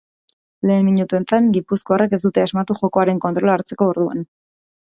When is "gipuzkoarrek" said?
1.57-2.17